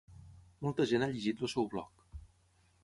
Molta 0.67 0.87
gent 0.93 1.05
ha 1.07 1.11
llegit 1.13 1.45
el 1.47 1.53
seu 1.55 1.69
bloc. 1.77 2.05